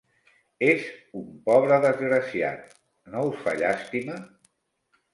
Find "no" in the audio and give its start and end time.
3.13-3.25